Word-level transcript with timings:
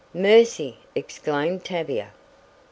"Mercy!" 0.15 0.77
exclaimed 0.95 1.63
Tavia. 1.63 2.09